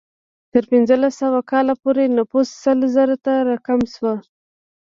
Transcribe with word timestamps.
تر 0.51 0.63
پنځلس 0.71 1.13
سوه 1.21 1.39
کال 1.51 1.67
پورې 1.81 2.13
نفوس 2.17 2.47
سل 2.63 2.79
زرو 2.95 3.17
ته 3.25 3.33
راکم 3.49 3.81
شو. 3.93 4.11